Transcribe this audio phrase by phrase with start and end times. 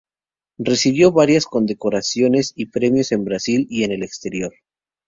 [0.57, 4.51] Recibió varias condecoraciones y premios, en Brasil y en el exterior.